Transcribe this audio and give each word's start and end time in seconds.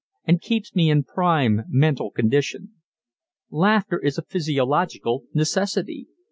and 0.25 0.41
keeps 0.41 0.73
me 0.73 0.89
in 0.89 1.03
prime 1.03 1.61
mental 1.67 2.09
condition. 2.09 2.71
Laughter 3.51 3.99
is 4.03 4.17
a 4.17 4.23
physiological 4.25 5.25
necessity. 5.31 6.07